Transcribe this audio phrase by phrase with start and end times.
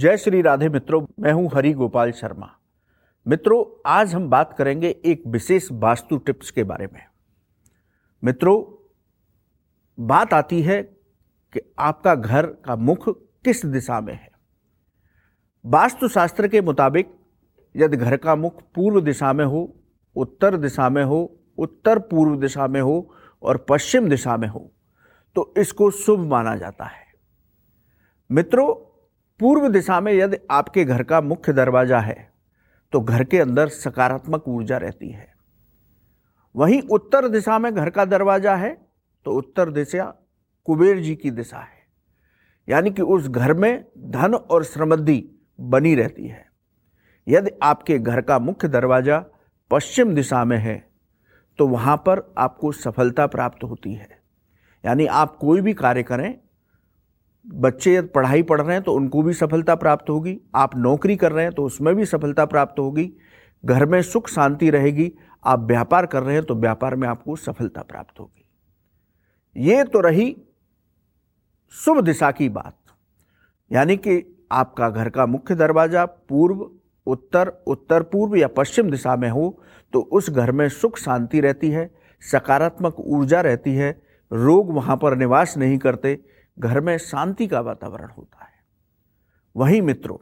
[0.00, 2.48] जय श्री राधे मित्रों, मैं हूँ हरि गोपाल शर्मा।
[3.26, 7.02] मित्रों, आज हम बात करेंगे एक विशेष वास्तु टिप्स के बारे में।
[8.22, 8.62] मित्रों,
[9.98, 13.08] बात आती है कि आपका घर का मुख
[13.44, 14.30] किस दिशा में है।
[15.64, 17.14] वास्तु शास्त्र के मुताबिक,
[17.74, 19.76] यदि घर का मुख पूर्व दिशा में हो,
[20.16, 21.22] उत्तर दिशा में हो,
[21.58, 24.70] उत्तर पूर्व दिशा में हो और पश्चिम दिशा में हो
[25.36, 27.04] तो इसको शुभ माना जाता है।
[28.30, 28.74] मित्रों
[29.40, 32.16] पूर्व दिशा में यदि आपके घर का मुख्य दरवाज़ा है
[32.92, 35.28] तो घर के अंदर सकारात्मक ऊर्जा रहती है।
[36.54, 38.76] वहीं उत्तर दिशा में घर का दरवाज़ा है
[39.26, 40.04] तो उत्तर दिशा
[40.66, 41.78] कुबेर जी की दिशा है।
[42.68, 45.22] यानी कि उस घर में धन और समृद्धि
[45.58, 46.44] बनी रहती है।
[47.26, 49.24] यदि आपके घर का मुख्य दरवाज़ा
[49.70, 50.76] पश्चिम दिशा में है
[51.58, 54.08] तो वहाँ पर आपको सफलता प्राप्त होती है।
[54.84, 56.34] यानी आप कोई भी कार्य करें
[57.46, 61.32] बच्चे यदि पढ़ाई पढ़ रहे हैं तो उनको भी सफलता प्राप्त होगी। आप नौकरी कर
[61.32, 63.12] रहे हैं तो उसमें भी सफलता प्राप्त होगी।
[63.64, 65.12] घर में सुख शांति रहेगी।
[65.44, 68.44] आप व्यापार कर रहे हैं तो व्यापार में आपको सफलता प्राप्त होगी।
[69.56, 70.36] ये तो रही
[71.74, 72.76] शुभ दिशा की बात।
[73.70, 76.70] यानी कि आपका घर का मुख्य दरवाज़ा पूर्व,
[77.06, 81.70] उत्तर उत्तर पूर्व या पश्चिम दिशा में हो तो उस घर में सुख शांति रहती
[81.70, 81.90] है,
[82.22, 83.90] सकारात्मक ऊर्जा रहती है,
[84.30, 86.18] रोग वहाँ पर निवास नहीं करते
[86.60, 88.52] घर में शांति का वातावरण होता है।
[89.56, 90.16] वहीं मित्रों,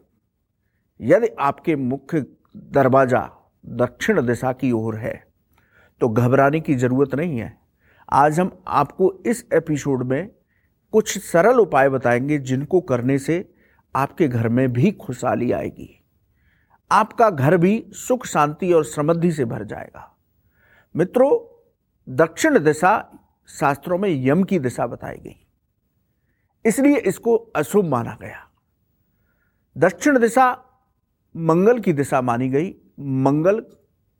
[1.00, 2.24] यदि आपके मुख्य
[2.56, 3.30] दरवाज़ा
[3.64, 5.14] दक्षिण दिशा की ओर है
[6.00, 7.56] तो घबराने की ज़रूरत नहीं है।
[8.12, 10.30] आज हम आपको इस एपिसोड में
[10.92, 13.44] कुछ सरल उपाय बताएँगे जिनको करने से
[13.94, 15.94] आपके घर में भी खुशहाली आएगी।
[16.90, 20.14] आपका घर भी सुख, शांति और समृद्धि से भर जाएगा।
[20.94, 21.32] मित्रों,
[22.08, 22.94] दक्षिण दिशा
[23.48, 25.36] शास्त्रों में यम की दिशा बताई गई।
[26.68, 28.48] इसलिए इसको अशुभ माना गया।
[29.76, 30.46] दक्षिण दिशा
[31.36, 33.60] मंगल की दिशा मानी गई। मंगल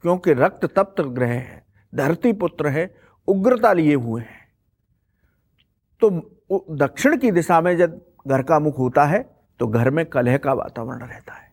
[0.04, 2.94] क्योंकि रक्त तप्त ग्रह है, धरती पुत्र है,
[3.28, 4.48] उग्रता लिए हुए हैं।
[6.00, 6.10] तो
[6.70, 9.22] दक्षिण की दिशा में जब घर का मुख होता है
[9.60, 11.52] तो घर में कलह का वातावरण रहता है।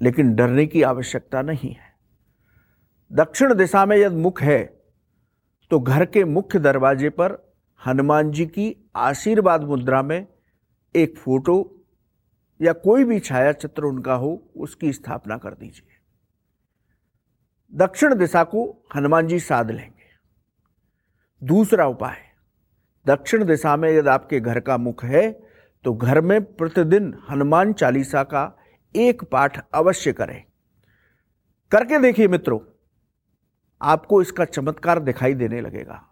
[0.00, 1.92] लेकिन डरने की आवश्यकता नहीं है।
[3.12, 4.64] दक्षिण दिशा में यदि मुख है
[5.70, 7.47] तो घर के मुख्य दरवाजे पर
[7.82, 10.26] हनुमान जी की आशीर्वाद मुद्रा में
[10.94, 11.56] एक फ़ोटो
[12.60, 15.96] या कोई भी छाया चित्र उनका हो, उसकी स्थापना कर दीजिए।
[17.72, 20.06] दक्षिण दिशा को हनुमान जी साध लेंगे।
[21.42, 22.16] दूसरा उपाय,
[23.06, 25.30] दक्षिण दिशा में यदि आपके घर का मुख है
[25.84, 28.52] तो घर में प्रतिदिन हनुमान चालीसा का
[28.94, 30.42] एक पाठ अवश्य करें।
[31.72, 32.58] करके देखिए मित्रों,
[33.80, 36.04] आपको इसका चमत्कार दिखाई देने लगेगा।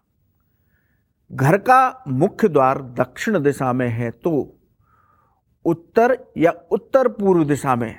[1.31, 4.31] घर का मुख्य द्वार दक्षिण दिशा में है तो
[5.65, 7.95] उत्तर या उत्तर पूर्व दिशा में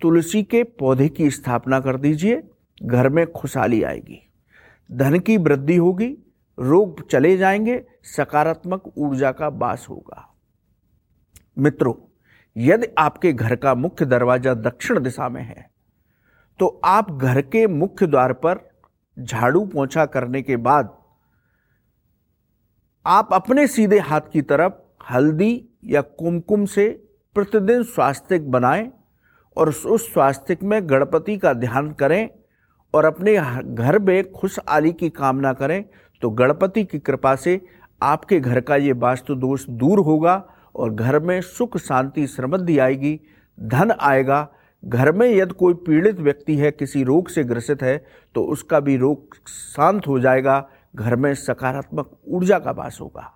[0.00, 2.42] तुलसी के पौधे की स्थापना कर दीजिए,
[2.82, 4.20] घर में खुशहाली आएगी।
[4.90, 6.08] धन की वृद्धि होगी,
[6.58, 7.84] रोग चले जाएँगे,
[8.16, 10.24] सकारात्मक ऊर्जा का बास होगा।
[11.58, 11.94] मित्रों,
[12.56, 15.70] यदि आपके घर का मुख्य दरवाज़ा दक्षिण दिशा में है
[16.60, 18.68] तो आप घर के मुख्य द्वार पर
[19.18, 20.96] झाड़ू पोछा करने के बाद
[23.08, 24.72] आप अपने सीधे हाथ की तरफ़
[25.12, 25.52] हल्दी
[25.84, 26.88] या कुमकुम से
[27.36, 28.90] प्रतिदिन स्वास्तिक बनाएँ
[29.56, 32.28] और उस स्वास्तिक में गणपति का ध्यान करें
[32.94, 35.84] और अपने घर में खुशहाली की कामना करें
[36.22, 37.60] तो गणपति की कृपा से
[38.02, 40.42] आपके घर का ये वास्तु दोष दूर होगा
[40.74, 43.20] और घर में सुख, शांति, समृद्धि आएगी,
[43.58, 44.48] धन आएगा।
[44.84, 48.04] घर में यदि कोई पीड़ित व्यक्ति है, किसी रोग से ग्रसित है
[48.34, 53.32] तो उसका भी रोग शांत हो जाएगा। घर में सकारात्मक ऊर्जा का वास होगा।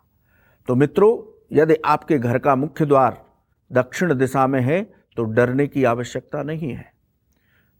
[0.68, 1.12] तो मित्रों,
[1.52, 3.24] यदि आपके घर का मुख्य द्वार
[3.72, 4.82] दक्षिण दिशा में है
[5.16, 6.92] तो डरने की आवश्यकता नहीं है।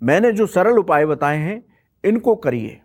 [0.03, 1.63] मैंने जो सरल उपाय बताए हैं,
[2.05, 2.81] इनको करिए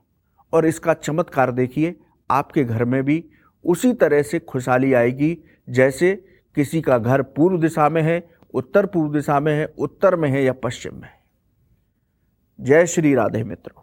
[0.54, 1.96] और इसका चमत्कार देखिए,
[2.32, 3.24] आपके घर में भी
[3.66, 5.38] उसी तरह से खुशहाली आएगी,
[5.70, 6.16] जैसे
[6.56, 10.44] किसी का घर पूर्व दिशा में है, उत्तर पूर्व दिशा में है, उत्तर में है
[10.44, 11.20] या पश्चिम में है।
[12.60, 13.82] जय श्री राधे मित्रों।